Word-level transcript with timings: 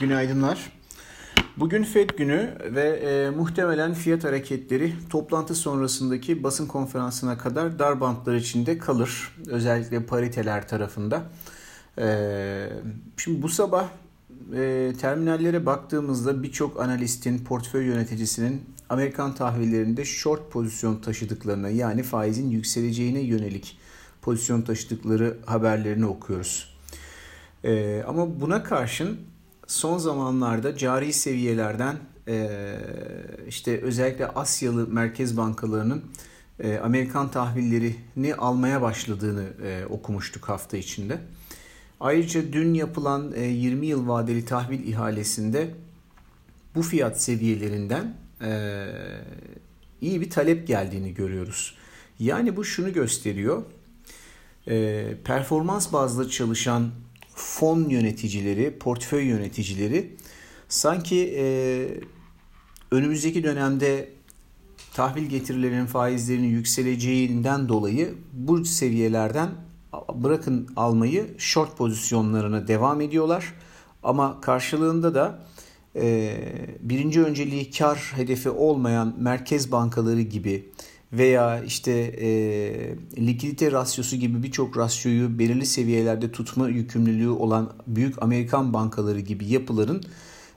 Günaydınlar. 0.00 0.72
Bugün 1.56 1.82
FED 1.84 2.10
günü 2.10 2.58
ve 2.64 2.82
e, 2.82 3.30
muhtemelen 3.30 3.94
fiyat 3.94 4.24
hareketleri 4.24 4.92
toplantı 5.10 5.54
sonrasındaki 5.54 6.42
basın 6.42 6.66
konferansına 6.66 7.38
kadar 7.38 7.78
dar 7.78 8.00
bantlar 8.00 8.34
içinde 8.34 8.78
kalır. 8.78 9.36
Özellikle 9.46 10.06
pariteler 10.06 10.68
tarafında. 10.68 11.22
E, 11.98 12.68
şimdi 13.16 13.42
bu 13.42 13.48
sabah 13.48 13.88
e, 14.54 14.92
terminallere 15.00 15.66
baktığımızda 15.66 16.42
birçok 16.42 16.80
analistin, 16.80 17.38
portföy 17.38 17.84
yöneticisinin 17.84 18.62
Amerikan 18.88 19.34
tahvillerinde 19.34 20.04
short 20.04 20.50
pozisyon 20.50 20.96
taşıdıklarına 20.96 21.68
yani 21.68 22.02
faizin 22.02 22.50
yükseleceğine 22.50 23.20
yönelik 23.20 23.78
pozisyon 24.22 24.62
taşıdıkları 24.62 25.36
haberlerini 25.46 26.06
okuyoruz. 26.06 26.76
E, 27.64 28.02
ama 28.06 28.40
buna 28.40 28.62
karşın 28.62 29.31
son 29.66 29.98
zamanlarda 29.98 30.76
cari 30.76 31.12
seviyelerden 31.12 31.96
e, 32.28 32.48
işte 33.48 33.80
özellikle 33.80 34.28
Asyalı 34.28 34.86
merkez 34.88 35.36
bankalarının 35.36 36.04
e, 36.60 36.78
Amerikan 36.78 37.30
tahvillerini 37.30 38.34
almaya 38.34 38.82
başladığını 38.82 39.46
e, 39.64 39.86
okumuştuk 39.86 40.48
hafta 40.48 40.76
içinde. 40.76 41.18
Ayrıca 42.00 42.52
dün 42.52 42.74
yapılan 42.74 43.34
20 43.36 43.86
yıl 43.86 44.08
vadeli 44.08 44.44
tahvil 44.44 44.88
ihalesinde 44.88 45.74
bu 46.74 46.82
fiyat 46.82 47.22
seviyelerinden 47.22 48.14
iyi 50.00 50.20
bir 50.20 50.30
talep 50.30 50.66
geldiğini 50.66 51.14
görüyoruz. 51.14 51.74
Yani 52.18 52.56
bu 52.56 52.64
şunu 52.64 52.92
gösteriyor. 52.92 53.62
Performans 55.24 55.92
bazlı 55.92 56.30
çalışan 56.30 56.90
fon 57.62 57.88
yöneticileri, 57.88 58.78
portföy 58.78 59.24
yöneticileri 59.24 60.16
sanki 60.68 61.34
e, 61.38 61.44
önümüzdeki 62.90 63.44
dönemde 63.44 64.08
tahvil 64.94 65.26
getirilerinin 65.26 65.86
faizlerinin 65.86 66.48
yükseleceğinden 66.48 67.68
dolayı 67.68 68.14
bu 68.32 68.64
seviyelerden 68.64 69.50
bırakın 70.14 70.68
almayı 70.76 71.34
short 71.38 71.76
pozisyonlarına 71.76 72.68
devam 72.68 73.00
ediyorlar. 73.00 73.54
Ama 74.02 74.40
karşılığında 74.40 75.14
da 75.14 75.38
e, 75.96 76.36
birinci 76.80 77.22
önceliği 77.22 77.70
kar 77.70 78.12
hedefi 78.16 78.50
olmayan 78.50 79.14
merkez 79.18 79.72
bankaları 79.72 80.20
gibi 80.20 80.68
veya 81.12 81.62
işte 81.64 81.92
e, 82.20 82.28
likidite 83.26 83.72
rasyosu 83.72 84.16
gibi 84.16 84.42
birçok 84.42 84.76
rasyoyu 84.76 85.38
belirli 85.38 85.66
seviyelerde 85.66 86.32
tutma 86.32 86.68
yükümlülüğü 86.68 87.28
olan 87.28 87.72
büyük 87.86 88.22
Amerikan 88.22 88.72
bankaları 88.72 89.20
gibi 89.20 89.48
yapıların 89.48 90.02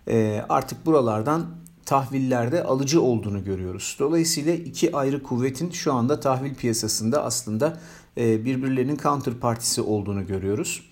e, 0.08 0.46
artık 0.50 0.86
buralardan 0.86 1.46
tahvillerde 1.86 2.64
alıcı 2.64 3.02
olduğunu 3.02 3.44
görüyoruz. 3.44 3.96
Dolayısıyla 4.00 4.54
iki 4.54 4.96
ayrı 4.96 5.24
kuvvetin 5.24 5.72
şu 5.72 5.94
anda 5.94 6.20
tahvil 6.20 6.56
piyasasında 6.56 7.24
aslında 7.24 7.80
e, 8.18 8.46
birbirlerinin 8.46 8.98
counterpartisi 8.98 9.82
olduğunu 9.82 10.28
görüyoruz. 10.28 10.84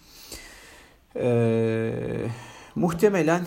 E, 1.16 2.27
muhtemelen 2.75 3.45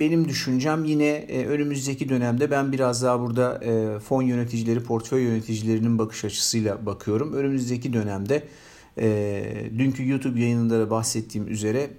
benim 0.00 0.28
düşüncem 0.28 0.84
yine 0.84 1.06
e, 1.06 1.46
önümüzdeki 1.46 2.08
dönemde 2.08 2.50
ben 2.50 2.72
biraz 2.72 3.02
daha 3.02 3.20
burada 3.20 3.60
e, 3.64 3.98
fon 3.98 4.22
yöneticileri, 4.22 4.82
portföy 4.82 5.22
yöneticilerinin 5.22 5.98
bakış 5.98 6.24
açısıyla 6.24 6.86
bakıyorum. 6.86 7.32
Önümüzdeki 7.32 7.92
dönemde 7.92 8.42
e, 8.98 9.70
dünkü 9.78 10.08
YouTube 10.08 10.40
yayınında 10.40 10.80
da 10.80 10.90
bahsettiğim 10.90 11.48
üzere 11.48 11.90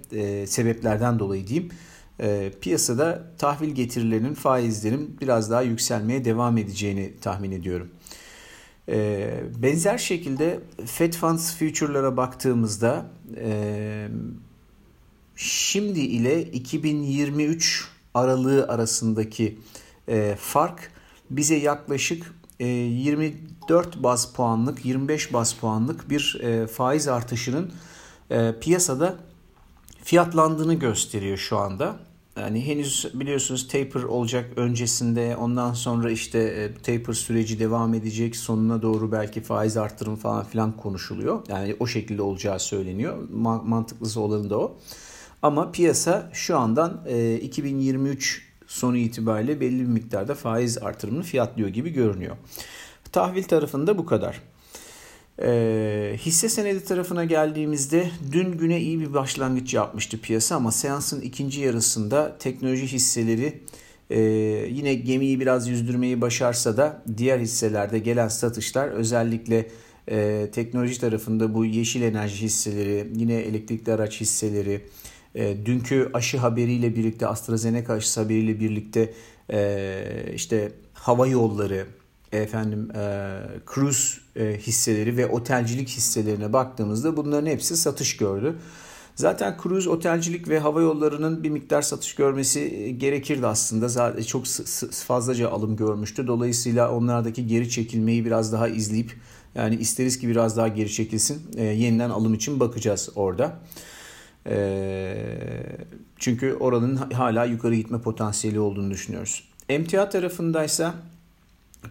sebeplerden 0.46 1.18
dolayı 1.18 1.46
diyeyim 1.46 1.68
piyasada 2.60 3.32
tahvil 3.38 3.70
getirilerinin 3.70 4.34
faizlerin 4.34 5.16
biraz 5.20 5.50
daha 5.50 5.62
yükselmeye 5.62 6.24
devam 6.24 6.58
edeceğini 6.58 7.12
tahmin 7.20 7.52
ediyorum. 7.52 7.88
Benzer 9.62 9.98
şekilde 9.98 10.60
Fed 10.86 11.12
Funds 11.12 11.56
Future'lara 11.58 12.16
baktığımızda 12.16 13.06
şimdi 15.36 16.00
ile 16.00 16.42
2023 16.42 17.88
aralığı 18.14 18.68
arasındaki 18.68 19.58
e, 20.08 20.36
fark 20.40 20.90
bize 21.30 21.56
yaklaşık 21.56 22.34
e, 22.60 22.66
24 22.66 24.02
baz 24.02 24.32
puanlık 24.32 24.84
25 24.84 25.32
baz 25.32 25.54
puanlık 25.54 26.10
bir 26.10 26.40
e, 26.42 26.66
faiz 26.66 27.08
artışının 27.08 27.72
e, 28.30 28.54
piyasada 28.60 29.16
fiyatlandığını 30.04 30.74
gösteriyor 30.74 31.36
şu 31.36 31.58
anda. 31.58 31.96
Yani 32.40 32.66
henüz 32.66 33.10
biliyorsunuz 33.14 33.68
taper 33.68 34.02
olacak 34.02 34.50
öncesinde 34.56 35.36
ondan 35.36 35.72
sonra 35.72 36.10
işte 36.10 36.38
e, 36.38 36.74
taper 36.74 37.12
süreci 37.12 37.58
devam 37.58 37.94
edecek 37.94 38.36
sonuna 38.36 38.82
doğru 38.82 39.12
belki 39.12 39.40
faiz 39.42 39.76
arttırım 39.76 40.16
falan 40.16 40.44
filan 40.44 40.76
konuşuluyor. 40.76 41.42
Yani 41.48 41.76
o 41.80 41.86
şekilde 41.86 42.22
olacağı 42.22 42.60
söyleniyor. 42.60 43.28
Mantıklısı 43.64 44.20
olanı 44.20 44.50
da 44.50 44.58
o. 44.58 44.78
Ama 45.42 45.72
piyasa 45.72 46.30
şu 46.32 46.58
andan 46.58 47.06
2023 47.42 48.38
e, 48.38 48.64
sonu 48.66 48.96
itibariyle 48.96 49.60
belli 49.60 49.80
bir 49.80 49.86
miktarda 49.86 50.34
faiz 50.34 50.78
artırımını 50.78 51.22
fiyatlıyor 51.22 51.68
gibi 51.68 51.90
görünüyor. 51.90 52.36
Tahvil 53.12 53.42
tarafında 53.42 53.98
bu 53.98 54.06
kadar. 54.06 54.42
E, 55.42 56.16
hisse 56.18 56.48
senedi 56.48 56.84
tarafına 56.84 57.24
geldiğimizde 57.24 58.10
dün 58.32 58.52
güne 58.52 58.80
iyi 58.80 59.00
bir 59.00 59.14
başlangıç 59.14 59.74
yapmıştı 59.74 60.20
piyasa 60.20 60.56
ama 60.56 60.72
seansın 60.72 61.20
ikinci 61.20 61.60
yarısında 61.60 62.38
teknoloji 62.38 62.86
hisseleri 62.86 63.60
e, 64.10 64.20
yine 64.70 64.94
gemiyi 64.94 65.40
biraz 65.40 65.68
yüzdürmeyi 65.68 66.20
başarsa 66.20 66.76
da 66.76 67.02
diğer 67.16 67.38
hisselerde 67.38 67.98
gelen 67.98 68.28
satışlar 68.28 68.88
özellikle 68.88 69.66
e, 70.10 70.48
teknoloji 70.52 71.00
tarafında 71.00 71.54
bu 71.54 71.64
yeşil 71.64 72.02
enerji 72.02 72.42
hisseleri, 72.42 73.06
yine 73.16 73.34
elektrikli 73.34 73.92
araç 73.92 74.20
hisseleri, 74.20 74.80
e, 75.36 75.66
dünkü 75.66 76.10
aşı 76.14 76.38
haberiyle 76.38 76.96
birlikte 76.96 77.26
AstraZeneca 77.26 77.94
aşısı 77.94 78.20
haberiyle 78.20 78.60
birlikte 78.60 79.14
e, 79.52 80.32
işte 80.34 80.72
hava 80.92 81.26
yolları, 81.26 81.86
efendim 82.32 82.90
e, 82.94 83.38
cruise 83.74 84.20
hisseleri 84.58 85.16
ve 85.16 85.26
otelcilik 85.26 85.88
hisselerine 85.88 86.52
baktığımızda 86.52 87.16
bunların 87.16 87.46
hepsi 87.46 87.76
satış 87.76 88.16
gördü. 88.16 88.56
Zaten 89.14 89.56
cruise, 89.62 89.90
otelcilik 89.90 90.48
ve 90.48 90.58
hava 90.58 90.80
yollarının 90.80 91.44
bir 91.44 91.50
miktar 91.50 91.82
satış 91.82 92.14
görmesi 92.14 92.94
gerekirdi 92.98 93.46
aslında. 93.46 93.88
Zaten 93.88 94.22
çok 94.22 94.44
fazlaca 94.92 95.50
alım 95.50 95.76
görmüştü. 95.76 96.26
Dolayısıyla 96.26 96.92
onlardaki 96.92 97.46
geri 97.46 97.70
çekilmeyi 97.70 98.24
biraz 98.24 98.52
daha 98.52 98.68
izleyip 98.68 99.12
yani 99.54 99.76
isteriz 99.76 100.18
ki 100.18 100.28
biraz 100.28 100.56
daha 100.56 100.68
geri 100.68 100.92
çekilsin. 100.92 101.42
E, 101.56 101.64
yeniden 101.64 102.10
alım 102.10 102.34
için 102.34 102.60
bakacağız 102.60 103.08
orada. 103.14 103.60
Ee, 104.48 105.16
çünkü 106.18 106.54
oranın 106.54 106.96
hala 106.96 107.44
yukarı 107.44 107.74
gitme 107.74 108.00
potansiyeli 108.00 108.60
olduğunu 108.60 108.90
düşünüyoruz. 108.90 109.48
Emtia 109.68 110.08
tarafındaysa 110.08 110.94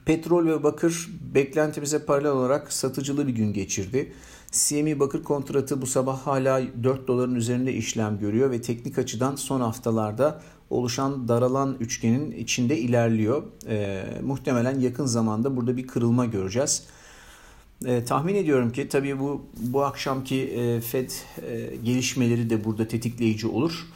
petrol 0.05 0.45
ve 0.45 0.63
bakır 0.63 1.09
beklentimize 1.33 2.05
paralel 2.05 2.31
olarak 2.31 2.73
satıcılı 2.73 3.27
bir 3.27 3.33
gün 3.33 3.53
geçirdi. 3.53 4.13
CME 4.51 4.99
bakır 4.99 5.23
kontratı 5.23 5.81
bu 5.81 5.87
sabah 5.87 6.19
hala 6.19 6.61
4 6.83 7.07
doların 7.07 7.35
üzerinde 7.35 7.73
işlem 7.73 8.19
görüyor 8.19 8.51
ve 8.51 8.61
teknik 8.61 8.97
açıdan 8.97 9.35
son 9.35 9.61
haftalarda 9.61 10.41
oluşan 10.69 11.27
daralan 11.27 11.77
üçgenin 11.79 12.31
içinde 12.31 12.77
ilerliyor. 12.77 13.43
Ee, 13.67 14.03
muhtemelen 14.23 14.79
yakın 14.79 15.05
zamanda 15.05 15.57
burada 15.57 15.77
bir 15.77 15.87
kırılma 15.87 16.25
göreceğiz. 16.25 16.83
E, 17.85 18.05
tahmin 18.05 18.35
ediyorum 18.35 18.71
ki 18.71 18.89
tabii 18.89 19.19
bu 19.19 19.45
bu 19.57 19.83
akşamki 19.83 20.41
e, 20.41 20.81
Fed 20.81 21.09
e, 21.09 21.75
gelişmeleri 21.83 22.49
de 22.49 22.63
burada 22.63 22.87
tetikleyici 22.87 23.47
olur. 23.47 23.87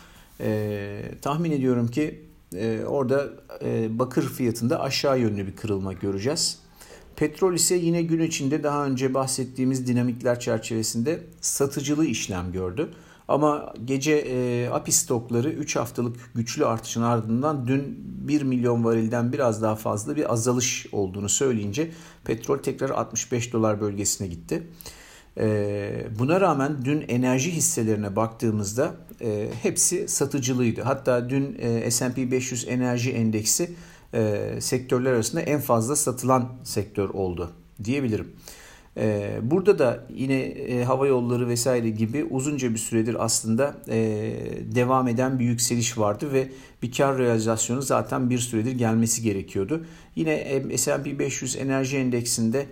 E, 0.42 1.02
tahmin 1.22 1.52
ediyorum 1.52 1.88
ki 1.88 2.22
e, 2.56 2.84
orada 2.88 3.30
e, 3.64 4.00
bakır 4.00 4.30
fiyatında 4.30 4.82
aşağı 4.82 5.20
yönlü 5.20 5.48
bir 5.48 5.56
kırılma 5.56 5.94
göreceğiz. 5.94 6.60
Petrol 7.16 7.54
ise 7.54 7.76
yine 7.76 8.02
gün 8.02 8.22
içinde 8.22 8.64
daha 8.64 8.86
önce 8.86 9.14
bahsettiğimiz 9.14 9.88
dinamikler 9.88 10.40
çerçevesinde 10.40 11.24
satıcılı 11.42 12.06
işlem 12.06 12.52
gördü. 12.52 12.90
Ama 13.30 13.74
gece 13.86 14.12
e, 14.12 14.70
API 14.70 14.92
stokları 14.92 15.50
3 15.50 15.76
haftalık 15.76 16.16
güçlü 16.36 16.66
artışın 16.66 17.02
ardından 17.02 17.68
dün 17.68 17.98
1 18.28 18.42
milyon 18.42 18.84
varilden 18.84 19.34
biraz 19.34 19.62
daha 19.62 19.76
fazla 19.76 20.16
bir 20.16 20.34
azalış 20.34 20.88
olduğunu 20.92 21.30
söyleyince 21.30 21.92
petrol 22.24 22.58
tekrar 22.58 22.90
65 22.90 23.54
dolar 23.54 23.82
bölgesine 23.82 24.28
gitti. 24.28 24.68
E, 25.38 26.08
buna 26.20 26.42
rağmen 26.42 26.86
dün 26.86 27.06
enerji 27.08 27.52
hisselerine 27.52 28.16
baktığımızda 28.16 28.96
e, 29.22 29.50
hepsi 29.62 30.08
satıcılıydı. 30.08 30.82
Hatta 30.82 31.30
dün 31.30 31.58
e, 31.60 31.92
S&P 31.92 32.32
500 32.32 32.68
enerji 32.68 33.12
endeksi 33.12 33.72
e, 34.14 34.52
sektörler 34.60 35.14
arasında 35.14 35.42
en 35.42 35.60
fazla 35.60 35.96
satılan 35.96 36.50
sektör 36.64 37.10
oldu 37.10 37.52
diyebilirim. 37.84 38.32
Ee, 38.98 39.40
burada 39.42 39.80
da 39.80 40.04
yine 40.14 40.42
e, 40.42 40.84
hava 40.84 41.08
yolları 41.08 41.48
vesaire 41.48 41.90
gibi 41.90 42.24
uzunca 42.24 42.74
bir 42.74 42.78
süredir 42.78 43.26
aslında 43.26 43.76
e, 43.90 43.98
devam 44.76 45.08
eden 45.08 45.40
bir 45.40 45.46
yükseliş 45.46 45.98
vardı 45.98 46.34
ve 46.34 46.48
bir 46.84 46.92
kar 46.92 47.18
realizasyonu 47.18 47.82
zaten 47.82 48.30
bir 48.30 48.40
süredir 48.40 48.72
gelmesi 48.72 49.22
gerekiyordu. 49.22 49.86
Yine 50.16 50.64
S&P 50.78 51.20
500 51.20 51.56
enerji 51.56 51.98
endeksinde 51.98 52.66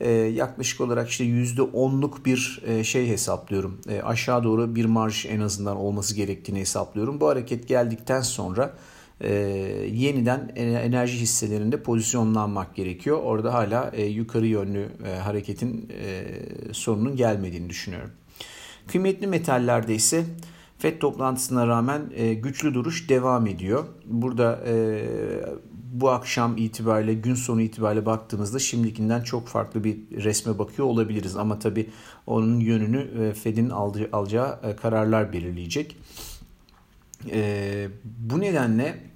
e, 0.00 0.10
yaklaşık 0.10 0.80
olarak 0.80 1.08
işte 1.08 1.24
%10'luk 1.24 2.24
bir 2.24 2.62
şey 2.84 3.08
hesaplıyorum. 3.08 3.80
Aşağı 4.02 4.44
doğru 4.44 4.74
bir 4.74 4.84
marj 4.84 5.26
en 5.26 5.40
azından 5.40 5.76
olması 5.76 6.14
gerektiğini 6.14 6.60
hesaplıyorum. 6.60 7.20
Bu 7.20 7.28
hareket 7.28 7.68
geldikten 7.68 8.20
sonra 8.20 8.74
e, 9.20 9.32
yeniden 9.92 10.52
enerji 10.56 11.20
hisselerinde 11.20 11.82
pozisyonlanmak 11.82 12.76
gerekiyor. 12.76 13.18
Orada 13.22 13.54
hala 13.54 13.90
e, 13.94 14.04
yukarı 14.04 14.46
yönlü 14.46 14.88
e, 15.06 15.18
hareketin 15.18 15.88
e, 16.02 16.24
sonunun 16.72 17.16
gelmediğini 17.16 17.70
düşünüyorum. 17.70 18.10
Kıymetli 18.86 19.26
metallerde 19.26 19.94
ise 19.94 20.24
FED 20.78 20.98
toplantısına 20.98 21.66
rağmen 21.66 22.02
e, 22.14 22.34
güçlü 22.34 22.74
duruş 22.74 23.08
devam 23.08 23.46
ediyor. 23.46 23.84
Burada 24.06 24.60
e, 24.66 25.02
bu 25.92 26.10
akşam 26.10 26.56
itibariyle 26.56 27.14
gün 27.14 27.34
sonu 27.34 27.60
itibariyle 27.60 28.06
baktığımızda 28.06 28.58
şimdikinden 28.58 29.22
çok 29.22 29.48
farklı 29.48 29.84
bir 29.84 29.96
resme 30.10 30.58
bakıyor 30.58 30.88
olabiliriz. 30.88 31.36
Ama 31.36 31.58
tabii 31.58 31.90
onun 32.26 32.60
yönünü 32.60 32.98
e, 32.98 33.34
Fed'in 33.34 33.70
alacağı 34.12 34.60
e, 34.62 34.76
kararlar 34.76 35.32
belirleyecek. 35.32 35.96
E, 37.30 37.88
bu 38.04 38.40
nedenle 38.40 39.09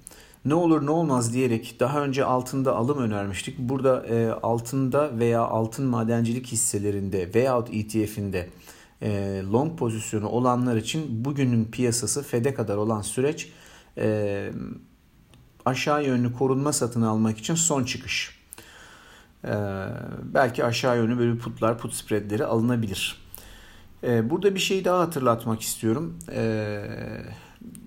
ne 0.45 0.53
olur 0.53 0.85
ne 0.85 0.91
olmaz 0.91 1.33
diyerek 1.33 1.75
daha 1.79 2.03
önce 2.03 2.25
altında 2.25 2.75
alım 2.75 2.97
önermiştik. 2.97 3.59
Burada 3.59 4.05
e, 4.05 4.29
altında 4.29 5.19
veya 5.19 5.41
altın 5.41 5.85
madencilik 5.85 6.47
hisselerinde 6.47 7.33
veyahut 7.33 7.69
ETF'inde 7.73 8.49
e, 9.01 9.41
long 9.51 9.79
pozisyonu 9.79 10.27
olanlar 10.27 10.75
için 10.75 11.25
bugünün 11.25 11.65
piyasası 11.65 12.23
FED'e 12.23 12.53
kadar 12.53 12.77
olan 12.77 13.01
süreç 13.01 13.51
e, 13.97 14.49
aşağı 15.65 16.05
yönlü 16.05 16.33
korunma 16.33 16.73
satın 16.73 17.01
almak 17.01 17.37
için 17.37 17.55
son 17.55 17.83
çıkış. 17.83 18.39
E, 19.45 19.53
belki 20.23 20.65
aşağı 20.65 20.97
yönlü 20.97 21.17
böyle 21.17 21.37
putlar, 21.37 21.77
put 21.77 21.93
spreadleri 21.93 22.45
alınabilir. 22.45 23.25
E, 24.03 24.29
burada 24.29 24.55
bir 24.55 24.59
şey 24.59 24.85
daha 24.85 24.99
hatırlatmak 24.99 25.61
istiyorum. 25.61 26.19
Eee 26.31 27.25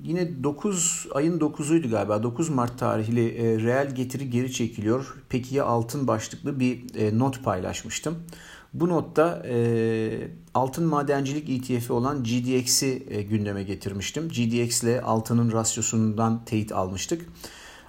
yine 0.05 0.45
9 0.45 1.07
ayın 1.15 1.39
9'uydu 1.39 1.91
galiba 1.91 2.23
9 2.23 2.49
Mart 2.49 2.79
tarihli 2.79 3.29
e, 3.29 3.63
reel 3.63 3.95
getiri 3.95 4.31
geri 4.31 4.53
çekiliyor. 4.53 5.15
Peki 5.29 5.55
ya 5.55 5.65
altın 5.65 6.07
başlıklı 6.07 6.61
bir 6.61 6.95
e, 6.95 7.19
not 7.19 7.45
paylaşmıştım. 7.45 8.19
Bu 8.75 8.89
notta 8.89 9.43
e, 9.47 10.31
altın 10.55 10.85
madencilik 10.85 11.51
ETF'i 11.51 11.93
olan 11.93 12.25
GDX'i 12.25 13.07
e, 13.11 13.23
gündeme 13.23 13.63
getirmiştim. 13.63 14.29
GDX 14.29 14.83
ile 14.83 15.03
altının 15.03 15.53
rasyosundan 15.53 16.45
teyit 16.45 16.73
almıştık. 16.73 17.27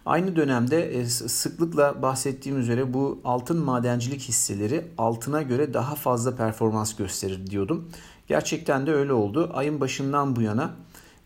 Aynı 0.06 0.36
dönemde 0.36 1.00
e, 1.00 1.06
sıklıkla 1.06 2.02
bahsettiğim 2.02 2.60
üzere 2.60 2.94
bu 2.94 3.22
altın 3.24 3.58
madencilik 3.58 4.22
hisseleri 4.22 4.88
altına 4.98 5.42
göre 5.42 5.74
daha 5.74 5.96
fazla 5.96 6.36
performans 6.36 6.96
gösterir 6.96 7.48
diyordum. 7.48 7.90
Gerçekten 8.28 8.88
de 8.88 8.94
öyle 8.94 9.14
oldu. 9.14 9.52
Ayın 9.54 9.82
başından 9.82 10.36
bu 10.36 10.42
yana 10.42 10.72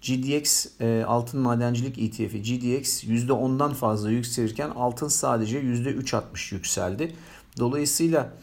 GDX 0.03 0.67
e, 0.81 1.03
altın 1.07 1.39
madencilik 1.39 1.97
ETF'i 1.99 2.41
GDX 2.41 3.03
%10'dan 3.03 3.73
fazla 3.73 4.11
yükselirken 4.11 4.69
altın 4.69 5.07
sadece 5.07 5.61
%3.60 5.61 6.55
yükseldi. 6.55 7.15
Dolayısıyla 7.59 8.33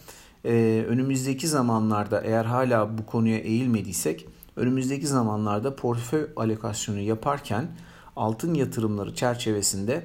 e, 0.44 0.84
önümüzdeki 0.88 1.48
zamanlarda 1.48 2.20
eğer 2.20 2.44
hala 2.44 2.98
bu 2.98 3.06
konuya 3.06 3.38
eğilmediysek 3.38 4.26
önümüzdeki 4.56 5.06
zamanlarda 5.06 5.76
portföy 5.76 6.26
alokasyonu 6.36 7.00
yaparken 7.00 7.68
altın 8.16 8.54
yatırımları 8.54 9.14
çerçevesinde 9.14 10.04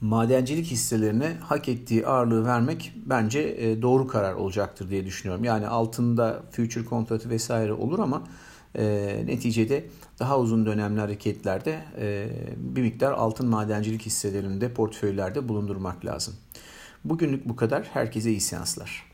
madencilik 0.00 0.66
hisselerine 0.66 1.36
hak 1.40 1.68
ettiği 1.68 2.06
ağırlığı 2.06 2.44
vermek 2.44 2.92
bence 3.06 3.40
e, 3.40 3.82
doğru 3.82 4.06
karar 4.06 4.34
olacaktır 4.34 4.90
diye 4.90 5.06
düşünüyorum. 5.06 5.44
Yani 5.44 5.66
altında 5.66 6.42
future 6.50 6.84
kontratı 6.84 7.30
vesaire 7.30 7.72
olur 7.72 7.98
ama 7.98 8.22
e, 8.78 9.22
neticede 9.26 9.84
daha 10.18 10.38
uzun 10.38 10.66
dönemli 10.66 11.00
hareketlerde 11.00 11.82
e, 11.98 12.28
bir 12.56 12.82
miktar 12.82 13.12
altın 13.12 13.48
madencilik 13.48 14.02
hisselerinde 14.02 14.72
portföylerde 14.72 15.48
bulundurmak 15.48 16.04
lazım. 16.04 16.34
Bugünlük 17.04 17.48
bu 17.48 17.56
kadar. 17.56 17.82
Herkese 17.92 18.30
iyi 18.30 18.40
seanslar. 18.40 19.09